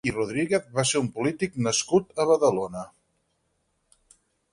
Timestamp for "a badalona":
2.23-2.85